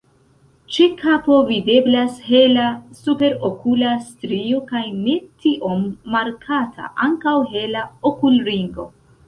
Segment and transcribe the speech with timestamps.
[0.75, 2.63] Ĉe kapo videblas hela
[3.03, 8.91] superokula strio kaj ne tiom markata ankaŭ hela okulringo.